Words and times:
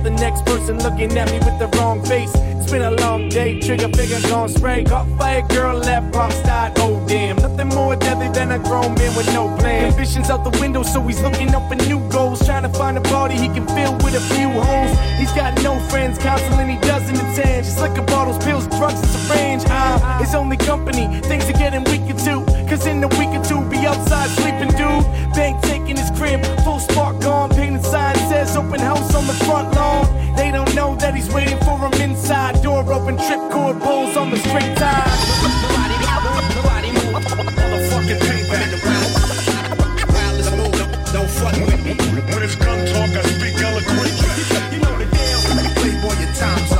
at 0.00 0.04
the 0.04 0.10
next 0.10 0.44
person 0.44 0.78
looking 0.78 1.16
at 1.18 1.30
me 1.30 1.38
with 1.38 1.58
the 1.58 1.68
wrong 1.78 2.02
face. 2.04 2.32
It's 2.34 2.70
been 2.70 2.82
a 2.82 2.90
long 2.90 3.28
day, 3.28 3.60
trigger 3.60 3.88
finger 3.88 4.20
gon' 4.28 4.48
spray. 4.48 4.84
Got 4.84 5.06
fire, 5.18 5.42
girl 5.48 5.76
left, 5.76 6.12
pop 6.12 6.30
died. 6.44 6.72
Oh 6.78 7.04
damn, 7.06 7.36
nothing 7.36 7.68
more 7.68 7.96
deadly 7.96 8.28
than 8.28 8.52
a 8.52 8.58
grown 8.58 8.94
man 8.94 9.14
with 9.16 9.26
no 9.34 9.54
plan. 9.58 9.92
Visions 9.92 10.30
out 10.30 10.44
the 10.44 10.58
window, 10.60 10.82
so 10.82 11.00
he's 11.02 11.20
looking 11.22 11.54
up 11.54 11.68
for 11.68 11.74
new 11.88 12.00
goals, 12.08 12.44
trying 12.46 12.62
to 12.62 12.68
find 12.78 12.96
a 12.96 13.00
body 13.00 13.34
he 13.34 13.48
can 13.48 13.66
fill 13.68 13.94
with 14.04 14.14
a 14.14 14.24
few 14.34 14.48
holes. 14.48 14.92
He's 15.18 15.32
got 15.32 15.60
no 15.62 15.78
friends, 15.90 16.18
counseling 16.18 16.68
he 16.68 16.78
doesn't 16.80 17.16
attend. 17.16 17.64
Just 17.64 17.80
liquor 17.80 18.02
bottles, 18.02 18.42
pills, 18.44 18.66
drugs, 18.68 19.00
and 19.00 19.10
syringe. 19.10 19.64
Ah, 19.66 20.18
his 20.20 20.34
only 20.34 20.56
company, 20.56 21.06
things 21.22 21.44
are 21.50 21.58
getting 21.64 21.84
weaker 21.84 22.18
too. 22.18 22.44
Cause 22.68 22.86
in 22.86 23.02
a 23.02 23.08
week 23.18 23.32
or 23.36 23.44
two, 23.44 23.60
be 23.68 23.78
outside 23.86 24.30
sleeping, 24.30 24.70
dude. 24.80 25.04
Bank 25.34 25.60
taking 25.62 25.96
his 25.96 26.10
crib, 26.16 26.44
full 26.64 26.78
spark 26.78 27.20
gone. 27.20 27.50
Painted 27.50 27.84
sign 27.84 28.19
says 28.30 28.56
open 28.56 28.78
house 28.78 29.12
on 29.12 29.26
the 29.26 29.32
front 29.44 29.74
lawn. 29.74 30.06
They 30.36 30.52
don't 30.52 30.72
know 30.76 30.94
that 31.02 31.16
he's 31.16 31.28
waiting 31.34 31.58
for 31.66 31.76
him 31.84 31.92
inside. 32.00 32.62
Door 32.62 32.92
open, 32.92 33.16
trip 33.16 33.42
cord 33.50 33.80
pulls 33.82 34.16
on 34.16 34.30
the 34.30 34.38
straight 34.38 34.76
tie. 34.78 35.10
Nobody, 35.42 35.96
nobody 36.54 36.90
move. 36.94 37.26
Motherfucking 37.58 38.20
payback. 38.26 38.70
Wildest 40.14 40.52
move. 40.58 40.74
Don't, 40.80 40.92
don't 41.14 41.30
fuck 41.38 41.56
with 41.66 41.82
me. 41.84 41.94
When 42.30 42.42
it's 42.46 42.54
gun 42.54 42.78
talk, 42.92 43.10
I 43.18 43.22
speak 43.34 43.56
eloquent. 43.66 44.14
You 44.72 44.78
know 44.78 44.94
the 45.02 45.06
deal. 45.16 45.40
Playboy, 45.80 46.14
your 46.22 46.32
time's 46.34 46.72
up. 46.72 46.79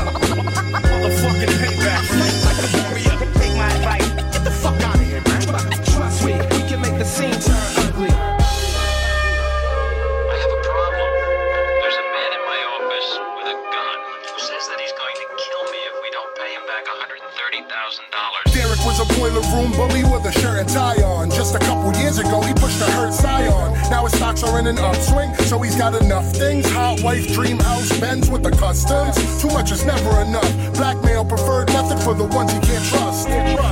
So 25.50 25.58
he's 25.58 25.74
got 25.74 26.00
enough 26.00 26.30
things. 26.30 26.64
Hot 26.70 27.02
wife, 27.02 27.26
dream 27.34 27.58
house, 27.58 27.90
Benz 27.98 28.30
with 28.30 28.44
the 28.44 28.52
customs. 28.52 29.16
Too 29.42 29.48
much 29.48 29.72
is 29.72 29.84
never 29.84 30.20
enough. 30.20 30.46
Blackmail 30.74 31.24
preferred 31.24 31.66
method 31.72 31.98
for 32.04 32.14
the 32.14 32.22
ones 32.22 32.52
he 32.52 32.60
can't 32.60 32.84
trust. 32.86 33.26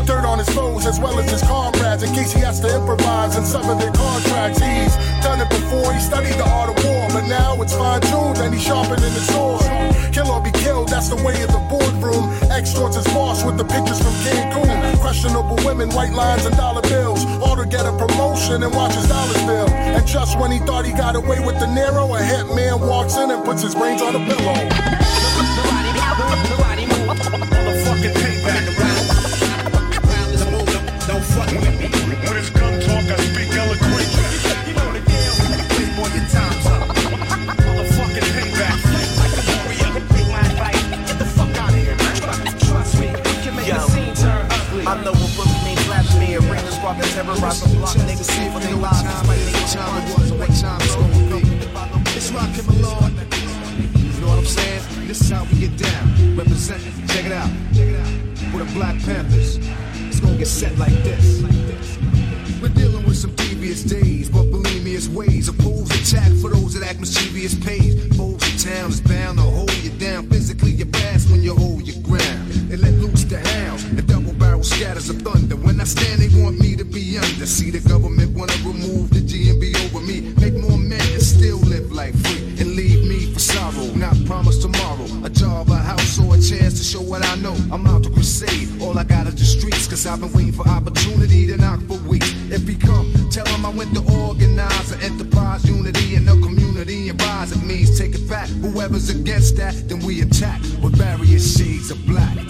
Dirt 0.05 0.25
on 0.25 0.41
his 0.41 0.49
foes 0.51 0.87
as 0.87 0.99
well 0.99 1.17
as 1.21 1.31
his 1.31 1.41
comrades 1.43 2.03
in 2.03 2.13
case 2.17 2.33
he 2.33 2.41
has 2.41 2.59
to 2.63 2.69
improvise 2.75 3.37
and 3.37 3.47
of 3.47 3.79
their 3.79 3.93
contracts. 3.93 4.59
He's 4.59 4.97
done 5.23 5.41
it 5.41 5.51
before, 5.51 5.95
he 5.95 6.01
studied 6.01 6.35
the 6.35 6.49
art 6.51 6.77
of 6.77 6.85
war, 6.85 7.07
but 7.13 7.29
now 7.29 7.63
it's 7.63 7.77
fine 7.77 8.01
tuned 8.01 8.39
and 8.39 8.53
he's 8.53 8.65
sharpening 8.65 9.13
his 9.13 9.29
sword. 9.29 9.98
Kill 10.19 10.33
or 10.33 10.43
be 10.43 10.51
killed, 10.51 10.89
that's 10.89 11.11
the 11.11 11.17
way 11.23 11.41
of 11.43 11.53
the 11.53 11.63
boardroom. 11.71 12.27
Extorts 12.51 12.97
his 12.97 13.07
boss 13.15 13.45
with 13.45 13.57
the 13.57 13.63
pictures 13.63 14.03
from 14.03 14.13
Cancun. 14.27 14.99
Questionable 14.99 15.55
women, 15.65 15.91
white 15.91 16.11
lines, 16.11 16.45
and 16.45 16.57
dollar 16.57 16.83
bills. 16.83 17.25
All 17.41 17.55
to 17.55 17.65
get 17.65 17.87
a 17.87 17.93
promotion 17.97 18.65
and 18.65 18.75
watch 18.75 18.97
his 18.97 19.07
dollars 19.07 19.41
bill. 19.47 19.71
And 19.71 20.05
just 20.05 20.37
when 20.41 20.51
he 20.51 20.59
thought 20.59 20.85
he 20.85 20.91
got 20.91 21.15
away 21.15 21.39
with 21.39 21.61
the 21.61 21.69
Nero, 21.69 22.13
a 22.17 22.19
hitman 22.19 22.81
walks 22.81 23.17
in 23.17 23.31
and 23.31 23.45
puts 23.45 23.63
his 23.63 23.77
brains 23.77 24.03
on 24.03 24.17
a 24.17 24.19
pillow. 24.27 24.59
Nobody, 25.55 25.91
nobody 26.51 26.85
move. 26.91 27.15
Motherfucking 27.55 28.15
payback. 28.19 28.65
Wildest 30.03 30.51
move. 30.51 30.67
Don't, 30.67 31.07
don't 31.07 31.25
fuck 31.31 31.53
with 31.53 31.93
me. 31.93 31.98
Black 58.79 59.03
Panthers. 59.03 59.57
It's 60.07 60.21
gonna 60.21 60.39
get 60.39 60.47
set 60.47 60.79
like 60.79 60.95
this. 61.03 61.43
We're 62.63 62.69
dealing 62.69 63.05
with 63.07 63.17
some 63.17 63.35
devious 63.35 63.83
days, 63.83 64.31
but 64.31 64.45
believe 64.53 64.85
me, 64.85 64.95
it's 64.95 65.09
ways. 65.09 65.49
Opposed 65.49 65.91
attack 65.91 66.31
for 66.41 66.51
those 66.51 66.75
that 66.75 66.89
act 66.89 67.01
mischievous 67.01 67.57
pays. 67.57 68.07
Both 68.17 68.39
town 68.63 68.91
is 68.91 69.01
bound 69.01 69.39
to 69.39 69.43
hold 69.43 69.75
you 69.83 69.91
down. 69.99 70.29
Physically, 70.29 70.71
you're 70.71 70.87
fast 70.87 71.29
when 71.29 71.43
you 71.43 71.57
hold 71.57 71.89
your 71.89 72.01
ground. 72.05 72.53
They 72.71 72.77
let 72.77 72.95
loose 72.95 73.25
the 73.25 73.41
hounds. 73.41 73.83
The 73.97 74.03
double 74.03 74.33
barrel 74.35 74.63
scatters 74.63 75.11
of 75.11 75.23
thunder. 75.23 75.57
When 75.57 75.81
I 75.81 75.85
stand, 75.85 76.23
they 76.23 76.31
want 76.41 76.61
me 76.61 76.77
to 76.77 76.85
be 76.85 77.19
under. 77.19 77.47
See, 77.47 77.73
the 77.73 77.81
government 77.81 78.31
wanna 78.39 78.55
remove 78.65 79.11
I 93.69 93.71
went 93.71 93.95
to 93.95 94.01
organize 94.25 94.93
an 94.93 95.03
enterprise, 95.03 95.63
unity 95.69 96.15
in 96.15 96.25
the 96.25 96.33
community, 96.41 97.11
and. 97.11 97.53
It 97.53 97.63
means 97.63 97.99
take 97.99 98.15
it 98.15 98.27
back. 98.27 98.49
Whoever's 98.49 99.11
against 99.11 99.59
that, 99.59 99.75
then 99.91 100.01
we 100.01 100.23
attack 100.23 100.63
with 100.83 100.97
various 100.97 101.55
shades 101.59 101.91
of 101.91 101.99
black. 102.07 102.48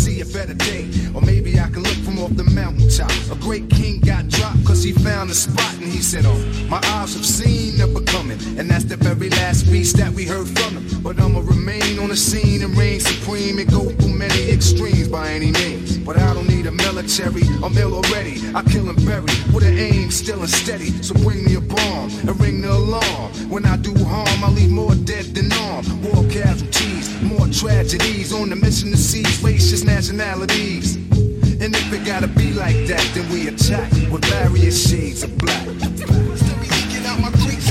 See 0.00 0.20
a 0.22 0.26
better 0.26 0.54
day. 0.54 0.88
Or 1.14 1.20
maybe 1.20 1.60
I 1.60 1.68
can 1.68 1.82
look 1.82 2.00
from 2.06 2.18
off 2.18 2.34
the 2.34 2.44
mountaintop. 2.44 3.12
A 3.30 3.36
great 3.36 3.68
king 3.68 4.00
got 4.00 4.28
dropped 4.28 4.64
cause 4.64 4.82
he 4.82 4.92
found 4.92 5.30
a 5.30 5.34
spot 5.34 5.74
and 5.74 5.92
he 5.92 6.00
said, 6.00 6.24
Oh, 6.26 6.40
my 6.68 6.80
eyes 6.96 7.12
have 7.14 7.26
seen 7.26 7.76
the 7.76 7.86
becoming. 7.86 8.38
And 8.58 8.68
that's 8.70 8.84
the 8.84 8.96
very 8.96 9.28
last 9.30 9.66
speech 9.66 9.92
that 9.94 10.10
we 10.12 10.24
heard 10.24 10.48
from 10.48 10.78
him. 10.78 11.02
But 11.02 11.20
I'ma 11.20 11.40
remain 11.40 11.98
on 11.98 12.08
the 12.08 12.16
scene 12.16 12.62
and 12.62 12.76
reign 12.76 13.00
supreme 13.00 13.58
and 13.58 13.70
go 13.70 13.90
through 13.90 14.16
many 14.16 14.50
extremes 14.50 15.08
by 15.08 15.28
any 15.30 15.52
means. 15.52 15.98
But 15.98 16.16
I 16.18 16.32
don't 16.34 16.48
need 16.48 16.66
a 16.66 16.72
military, 16.72 17.44
I'm 17.62 17.76
ill 17.76 17.94
already. 17.94 18.36
I 18.54 18.62
kill 18.62 18.88
and 18.88 19.00
bury 19.04 19.32
with 19.52 19.64
an 19.64 19.78
aim 19.78 20.10
still 20.10 20.40
and 20.40 20.50
steady. 20.50 20.90
So 21.02 21.14
bring 21.14 21.44
me 21.44 21.54
a 21.56 21.60
bomb 21.60 22.08
and 22.26 22.40
ring 22.40 22.62
the 22.62 22.72
alarm. 22.72 23.28
When 23.48 23.64
I 23.66 23.76
do 23.76 23.92
harm, 24.04 24.44
I 24.44 24.50
leave 24.50 24.70
more 24.70 24.94
dead 24.94 25.26
than 25.34 25.52
armed. 25.52 25.88
War 26.04 26.24
casualties, 26.30 26.99
more 27.22 27.46
tragedies 27.48 28.32
on 28.32 28.50
the 28.50 28.56
mission 28.56 28.90
to 28.90 28.96
seize 28.96 29.40
racist 29.42 29.84
nationalities. 29.84 30.96
And 30.96 31.74
if 31.74 31.92
it 31.92 32.04
gotta 32.04 32.28
be 32.28 32.52
like 32.52 32.86
that, 32.86 33.08
then 33.14 33.28
we 33.30 33.48
attack 33.48 33.90
with 34.10 34.24
various 34.24 34.88
shades 34.88 35.22
of 35.22 35.36
black. 35.38 35.66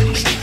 Wasting 0.09 0.38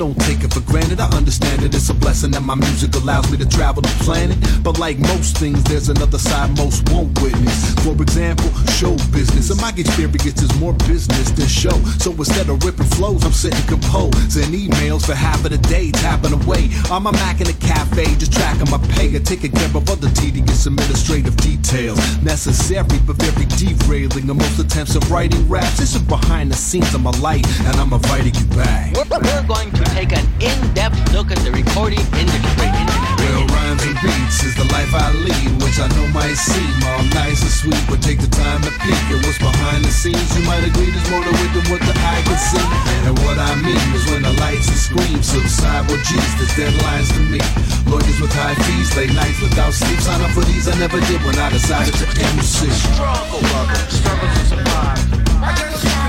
don't 0.00 0.18
take 0.20 0.42
it 0.42 0.50
for 0.50 0.60
granted, 0.60 0.98
I 0.98 1.14
understand 1.14 1.62
it. 1.62 1.74
It's 1.74 1.90
a 1.90 1.94
blessing 1.94 2.30
that 2.30 2.40
my 2.40 2.54
music 2.54 2.94
allows 2.94 3.30
me 3.30 3.36
to 3.36 3.46
travel 3.46 3.82
the 3.82 3.94
planet. 4.02 4.38
But 4.64 4.78
like 4.78 4.98
most 4.98 5.36
things, 5.36 5.62
there's 5.64 5.90
another 5.90 6.16
side 6.16 6.56
most 6.56 6.88
won't 6.88 7.20
witness. 7.20 7.74
For 7.84 7.92
example, 8.00 8.48
show 8.80 8.96
business. 9.12 9.29
My 9.60 9.72
experience 9.76 10.42
is 10.42 10.54
more 10.58 10.72
business 10.88 11.30
than 11.30 11.46
show. 11.46 11.76
So 12.00 12.12
instead 12.12 12.48
of 12.48 12.64
ripping 12.64 12.86
flows, 12.86 13.24
I'm 13.24 13.32
sitting 13.32 13.62
composing 13.66 14.50
emails 14.52 15.04
for 15.04 15.14
half 15.14 15.44
of 15.44 15.50
the 15.50 15.58
day, 15.58 15.90
tapping 15.90 16.32
away 16.32 16.70
on 16.90 17.02
my 17.02 17.12
Mac 17.12 17.40
in 17.40 17.46
the 17.46 17.52
cafe, 17.60 18.04
just 18.16 18.32
tracking 18.32 18.70
my 18.70 18.78
pay 18.94 19.14
and 19.14 19.24
taking 19.26 19.52
care 19.52 19.68
of 19.68 19.88
other 19.88 20.08
tedious 20.10 20.66
administrative 20.66 21.36
details. 21.36 21.98
Necessary 22.22 22.98
but 23.06 23.16
very 23.16 23.46
derailing. 23.60 24.30
And 24.30 24.38
most 24.38 24.58
attempts 24.58 24.94
of 24.96 25.10
writing 25.10 25.46
raps, 25.48 25.78
this 25.78 25.94
is 25.94 26.02
behind 26.02 26.50
the 26.50 26.56
scenes 26.56 26.94
of 26.94 27.02
my 27.02 27.12
life, 27.20 27.44
and 27.66 27.76
I'm 27.76 27.92
inviting 27.92 28.34
you 28.34 28.46
back. 28.56 28.94
We're, 28.94 29.04
we're 29.18 29.46
going 29.46 29.70
to 29.72 29.84
take 29.92 30.12
an 30.12 30.26
in-depth 30.40 31.12
look 31.12 31.30
at 31.30 31.38
the 31.38 31.52
recording 31.52 32.00
industry. 32.16 33.09
Rhymes 33.52 33.82
and 33.84 33.96
beats 34.00 34.42
is 34.44 34.54
the 34.54 34.66
life 34.70 34.92
I 34.94 35.12
lead, 35.12 35.50
which 35.62 35.78
I 35.78 35.88
know 35.94 36.06
might 36.14 36.38
seem 36.38 36.70
all 36.86 37.04
nice 37.14 37.42
and 37.42 37.50
sweet, 37.50 37.82
but 37.88 38.02
take 38.02 38.20
the 38.20 38.30
time 38.30 38.62
to 38.62 38.72
peek 38.82 39.04
at 39.10 39.20
what's 39.26 39.38
behind 39.38 39.84
the 39.84 39.92
scenes. 39.92 40.30
You 40.36 40.42
might 40.46 40.64
agree 40.64 40.90
there's 40.90 41.10
more 41.10 41.22
to 41.22 41.30
it 41.30 41.50
than 41.54 41.66
what 41.70 41.82
the 41.82 41.94
eye 41.94 42.22
can 42.24 42.38
see. 42.38 42.66
And 43.06 43.18
what 43.26 43.38
I 43.38 43.54
mean 43.62 43.86
is 43.94 44.04
when 44.10 44.22
the 44.22 44.34
lights 44.40 44.68
and 44.68 44.78
screams 44.78 45.26
subside, 45.26 45.86
well, 45.88 46.00
geez, 46.06 46.30
there's 46.38 46.54
deadlines 46.58 47.10
to 47.14 47.22
meet. 47.26 47.46
Lawyers 47.86 48.18
with 48.20 48.32
high 48.32 48.54
fees, 48.66 48.94
late 48.96 49.12
nights 49.12 49.40
without 49.40 49.72
sleep. 49.72 50.00
Sign 50.00 50.20
up 50.22 50.30
for 50.30 50.44
these, 50.46 50.68
I 50.68 50.74
never 50.78 51.00
did 51.10 51.20
when 51.22 51.38
I 51.38 51.50
decided 51.50 51.94
to 51.98 52.06
MC. 52.34 52.70
Struggle, 52.70 53.42
struggle 53.90 54.28
to 54.28 54.42
survive. 54.46 55.20
Follow 55.40 55.99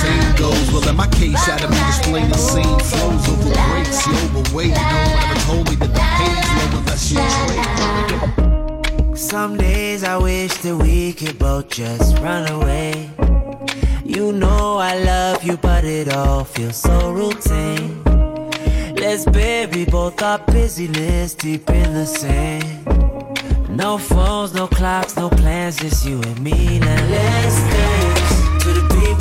saying 0.00 0.36
goes, 0.36 0.70
well, 0.72 0.88
in 0.88 0.96
my 0.96 1.06
case, 1.08 1.48
of 1.48 1.70
me 1.70 1.78
display 1.86 2.24
the 2.26 2.38
same 2.38 2.78
flows 2.90 3.28
over 3.28 3.50
breaks. 3.54 4.06
You 4.06 4.14
overweight. 4.38 4.74
No 4.74 4.82
one 5.06 5.18
ever 5.24 5.38
told 5.46 5.64
me 5.68 5.74
that 5.76 5.92
the 5.96 6.04
page 6.18 6.48
low 6.56 6.78
unless 6.78 7.04
you 7.12 7.20
trade. 7.36 9.18
Some 9.18 9.56
days 9.56 10.04
I 10.04 10.16
wish 10.16 10.54
that 10.58 10.76
we 10.76 11.12
could 11.12 11.38
both 11.38 11.68
just 11.68 12.18
run 12.18 12.48
away. 12.50 13.10
You 14.04 14.32
know 14.32 14.78
I 14.78 14.98
love 15.04 15.44
you, 15.44 15.56
but 15.56 15.84
it 15.84 16.14
all 16.14 16.44
feels 16.44 16.76
so 16.76 17.12
routine. 17.12 18.02
Let's 18.94 19.24
bury 19.26 19.84
both 19.84 20.22
our 20.22 20.38
busyness 20.38 21.34
deep 21.34 21.68
in 21.70 21.94
the 21.94 22.06
sand. 22.06 22.86
No 23.68 23.98
phones, 23.98 24.54
no 24.54 24.66
clocks, 24.66 25.16
no 25.16 25.28
plans, 25.28 25.76
just 25.76 26.04
you 26.06 26.20
and 26.22 26.40
me. 26.40 26.78
Now 26.80 27.06
let's 27.08 28.17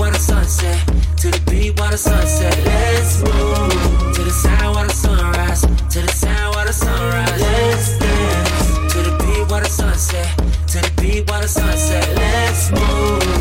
while 0.08 0.14
the 0.14 0.20
sunset, 0.20 0.88
to 1.18 1.32
the 1.32 1.52
beat 1.52 1.78
while 1.80 1.92
the 1.92 1.98
sunset. 1.98 2.58
Let's 2.64 3.22
move 3.24 4.16
to 4.16 4.24
the 4.24 4.32
sound 4.32 4.76
while 4.76 4.88
the 4.88 4.94
sunrise, 4.94 5.62
to 5.62 6.02
the 6.02 6.08
sound 6.08 6.56
while 6.56 6.66
the 6.66 6.74
sunrise. 6.74 7.42
Let's 7.42 8.00
dance 8.00 8.94
to 8.94 9.00
the 9.04 9.18
beat 9.20 9.52
while 9.52 9.62
the 9.62 9.70
sunset, 9.70 10.38
to 10.68 10.78
the 10.80 11.02
beat 11.02 11.30
while 11.30 11.42
the 11.42 11.48
sunset. 11.48 12.08
Let's 12.16 12.72
move. 12.72 13.37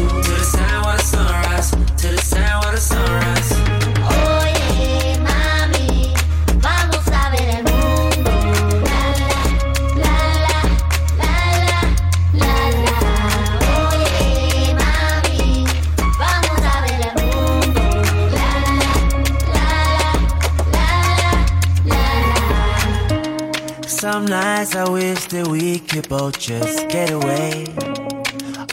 Some 24.17 24.25
nights 24.25 24.75
I 24.75 24.89
wish 24.89 25.27
that 25.27 25.47
we 25.47 25.79
could 25.79 26.09
both 26.09 26.39
just 26.39 26.89
get 26.89 27.11
away. 27.11 27.67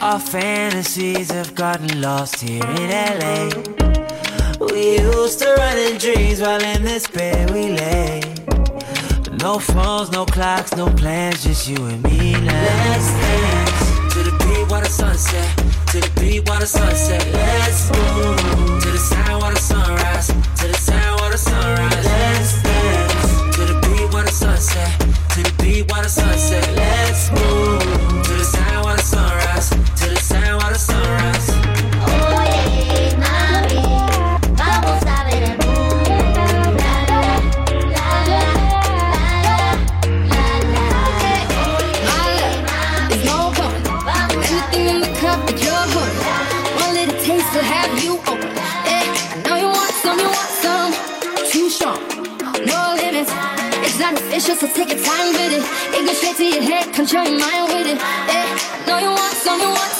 Our 0.00 0.18
fantasies 0.18 1.30
have 1.32 1.54
gotten 1.54 2.00
lost 2.00 2.40
here 2.40 2.64
in 2.64 2.88
LA. 3.18 3.52
We 4.72 5.00
used 5.00 5.40
to 5.40 5.54
run 5.54 5.76
in 5.76 5.98
dreams 5.98 6.40
while 6.40 6.62
in 6.62 6.82
this 6.82 7.06
bed 7.08 7.50
we 7.50 7.72
lay. 7.72 8.22
No 9.42 9.58
phones, 9.58 10.10
no 10.10 10.24
clocks, 10.24 10.74
no 10.76 10.88
plans, 10.88 11.44
just 11.44 11.68
you 11.68 11.76
and 11.92 12.02
me 12.04 12.32
now. 12.40 12.62
Let's 12.88 13.10
dance 13.20 14.14
to 14.14 14.22
the 14.22 14.34
beat 14.40 14.70
while 14.70 14.80
the 14.80 14.88
sunset, 14.88 15.58
to 15.88 16.00
the 16.00 16.10
beat 16.18 16.48
while 16.48 16.60
the 16.60 16.66
sunset. 16.66 17.22
Let's 17.34 17.90
move 17.90 18.82
to 18.82 18.90
the 18.90 18.98
sound 18.98 19.42
while 19.42 19.52
the 19.52 19.60
sunrise. 19.60 20.03
the 26.04 26.10
sunset. 26.10 26.68
Let's 26.76 27.30
move 27.30 27.80
to 28.24 28.32
the 28.36 28.44
sound 28.44 28.86
of 28.90 28.96
the 28.98 29.02
sunrise. 29.02 29.70
To 29.70 30.06
the 30.10 30.16
sound 30.16 30.62
of 30.62 30.72
the 30.74 30.78
sunrise. 30.78 31.48
Vamos 34.60 35.02
a 35.06 35.24
ver 35.24 35.42
el 35.48 35.56
mundo. 35.64 36.14
La 36.82 36.92
la 37.08 37.18
la 37.24 37.36
la 37.94 38.08
la 40.36 40.76
la 40.76 40.92
no. 43.24 43.38
Anything 44.44 44.86
in 44.92 44.98
the 45.00 45.10
cup 45.20 45.40
you're. 45.64 45.86
One 46.82 46.92
little 46.92 47.18
taste 47.24 47.50
will 47.54 47.64
have 47.76 47.92
you 48.04 48.12
I 48.92 49.40
know 49.46 49.56
you 49.56 49.68
want 49.68 49.94
some, 50.02 50.18
you 50.18 50.28
want 50.28 50.52
some. 50.64 50.92
Too 51.50 51.70
strong, 51.70 52.00
no 52.66 52.78
limits. 53.00 53.32
It's 54.36 54.60
so 54.60 54.66
take 54.68 54.90
it 54.90 55.03
to 56.36 56.44
your 56.44 56.62
head, 56.62 56.92
control 56.92 57.24
your 57.24 57.38
mind 57.38 57.72
with 57.72 57.86
it. 57.86 57.98
Yeah. 57.98 58.86
Know 58.86 58.98
you 58.98 59.10
want 59.10 59.46
know 59.46 59.56
you 59.56 59.68
want 59.68 59.93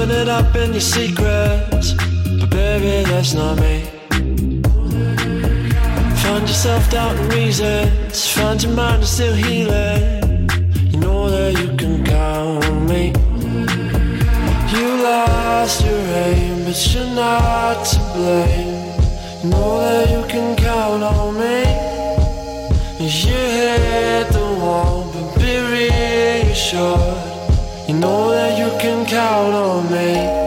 weakness, 0.00 0.22
it 0.22 0.28
up 0.28 0.54
in 0.56 0.72
your 0.72 0.80
secrets. 0.80 1.94
But 2.40 2.50
baby, 2.50 3.08
that's 3.08 3.34
not 3.34 3.58
me. 3.58 3.84
Find 6.22 6.42
yourself 6.42 6.90
doubting 6.90 7.28
reasons, 7.28 8.28
find 8.28 8.62
your 8.62 8.72
mind 8.72 9.02
is 9.02 9.10
still 9.10 9.34
healing. 9.34 10.48
You 10.90 10.98
know 10.98 11.30
that 11.30 11.58
you 11.60 11.76
can 11.76 12.04
count 12.04 12.64
on 12.64 12.86
me. 12.86 13.12
You 14.72 15.02
lost 15.02 15.84
your 15.84 15.94
aim, 15.94 16.64
but 16.64 16.94
you're 16.94 17.14
not 17.14 17.84
to 17.86 17.98
blame. 18.14 18.80
You 19.42 19.50
know 19.50 19.80
that 19.80 20.10
you 20.10 20.22
can 20.28 20.56
count 20.56 21.02
on 21.02 21.34
me. 21.34 21.60
You 23.00 23.08
hit 23.08 24.28
the 24.32 24.56
wall, 24.60 25.10
but 25.12 25.40
be 25.40 25.56
reassured. 25.72 27.29
You 27.90 27.96
know 27.96 28.30
that 28.30 28.56
you 28.56 28.70
can 28.78 29.04
count 29.04 29.52
on 29.52 29.90
me. 29.90 30.39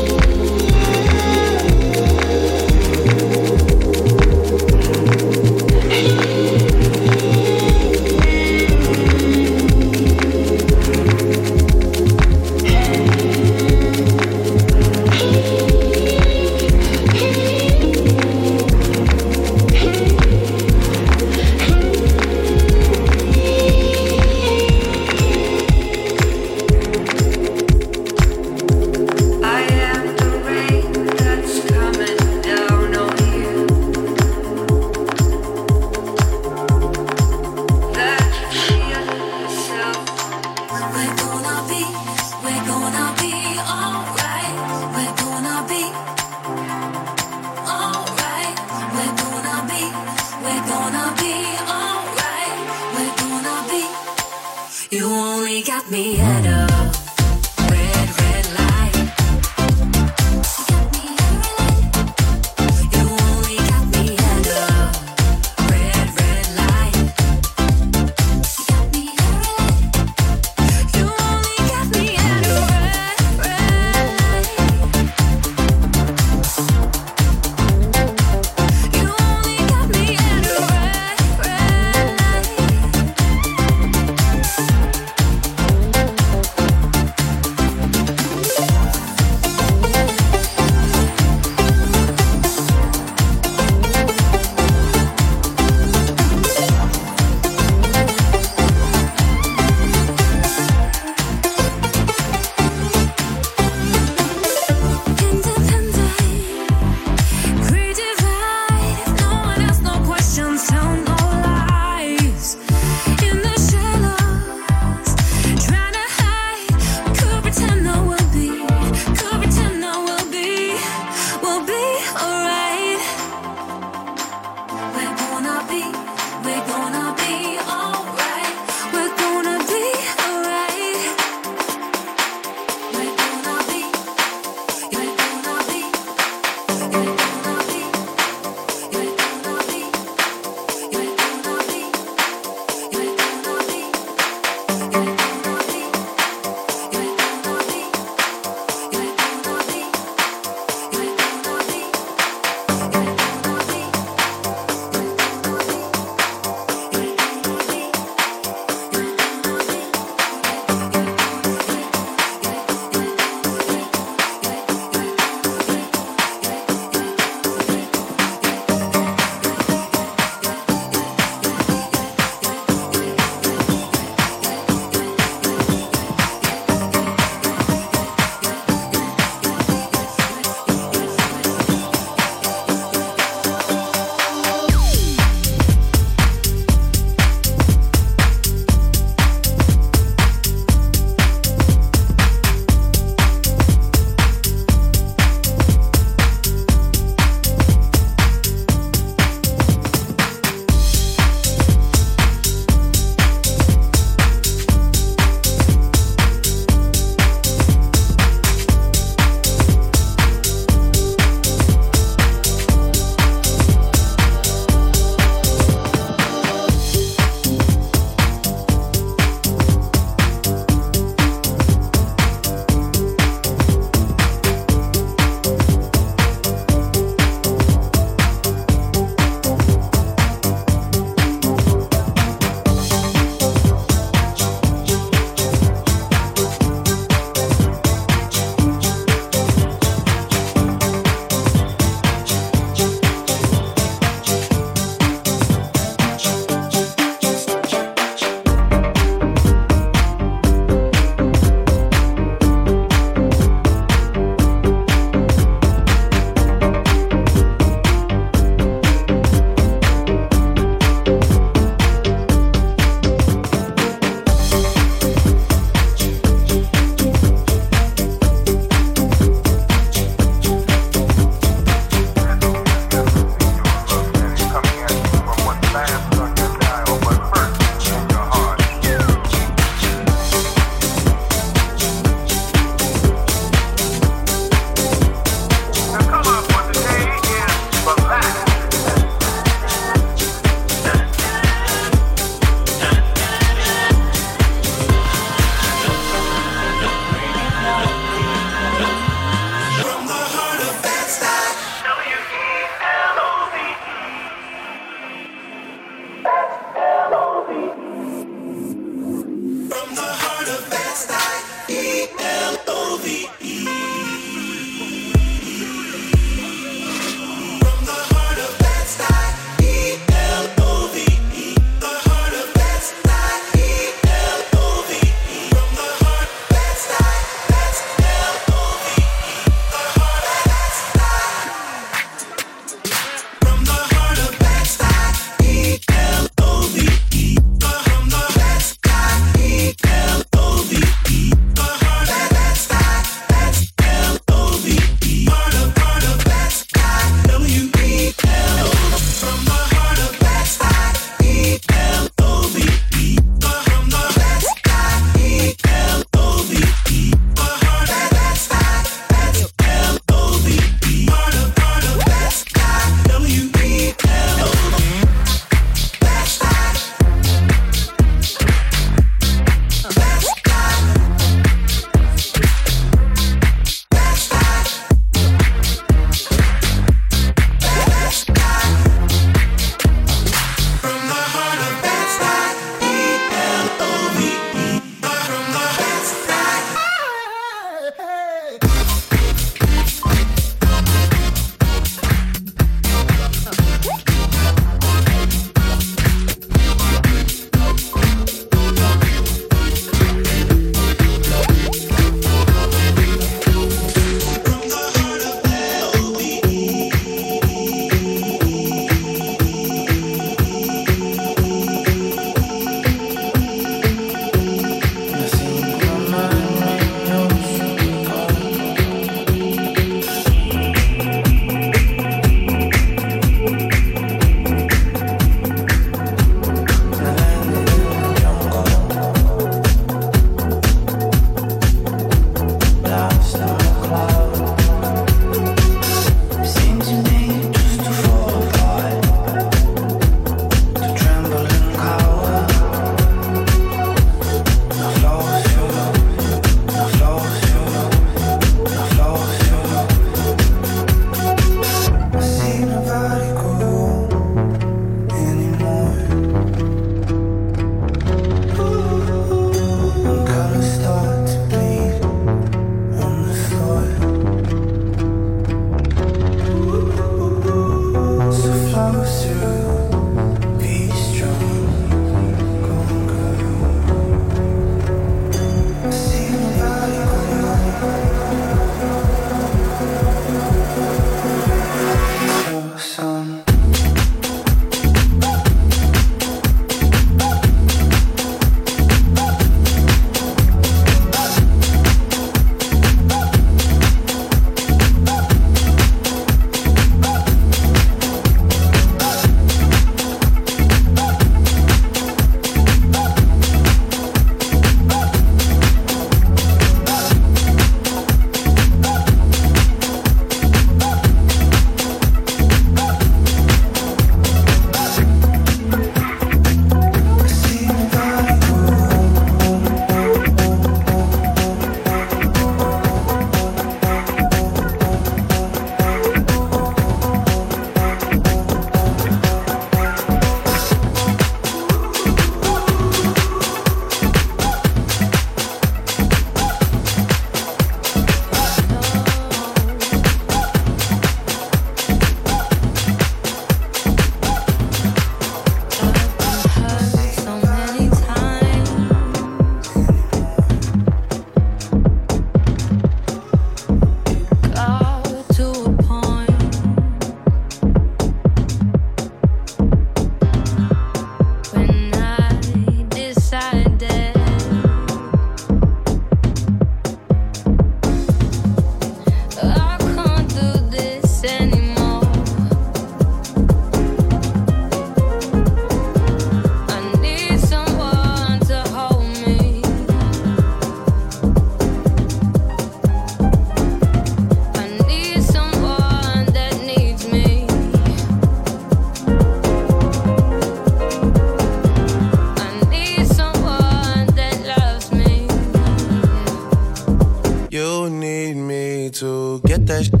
Get 599.79 600.00